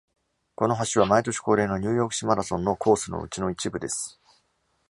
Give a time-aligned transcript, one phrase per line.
[0.55, 4.19] この橋は毎年恒例のニューヨーク市マラソンのコースのうちの一部です。